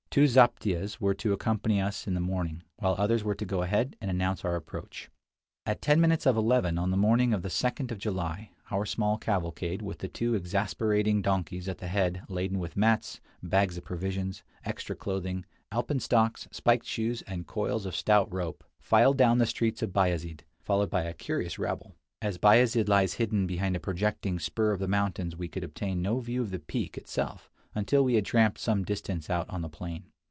[0.13, 3.95] Two zaptiehs were to accompany us in the morning, while others were to go ahead
[4.01, 5.09] and announce our approach.
[5.65, 9.17] At ten minutes of eleven, on the morning of the second of July, our small
[9.17, 14.43] cavalcade, with the two exasperating donkeys at the head laden with mats, bags of provisions,
[14.65, 19.93] extra clothing, alpenstocks, spiked shoes, and coils of stout rope, filed down the streets of
[19.93, 21.95] Bayazid, followed by a curious rabble.
[22.21, 26.19] As Bayazid lies hidden behind a projecting spur of the mountains we could obtain no
[26.19, 30.03] view of the peak itself until we had tramped some distance out on the plain.